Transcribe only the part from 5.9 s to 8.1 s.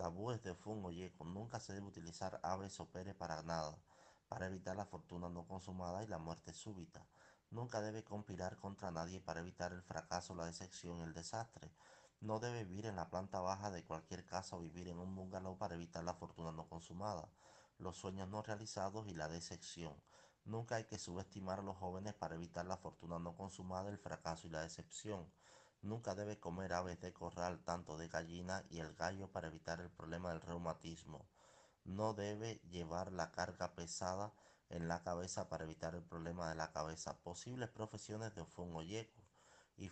y la muerte súbita. Nunca debe